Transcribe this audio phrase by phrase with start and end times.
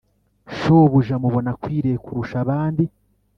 [0.57, 2.83] shobuja mubona akwiriye kurusha abandi